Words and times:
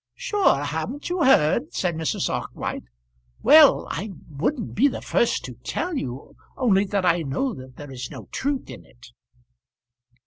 "Sure, 0.15 0.63
haven't 0.63 1.11
you 1.11 1.23
heard?" 1.23 1.75
said 1.75 1.93
Mrs. 1.95 2.27
Arkwright. 2.27 2.81
"Well, 3.43 3.87
I 3.91 4.09
wouldn't 4.31 4.73
be 4.73 4.87
the 4.87 4.99
first 4.99 5.45
to 5.45 5.53
tell 5.63 5.95
you, 5.95 6.35
only 6.57 6.85
that 6.85 7.05
I 7.05 7.21
know 7.21 7.53
that 7.53 7.75
there 7.75 7.91
is 7.91 8.09
no 8.09 8.25
truth 8.31 8.67
in 8.71 8.83
it." 8.83 9.11